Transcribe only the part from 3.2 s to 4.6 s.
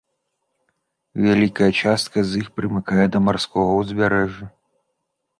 марскога ўзбярэжжа.